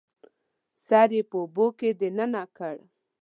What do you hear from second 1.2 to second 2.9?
په اوبو کې دننه کړ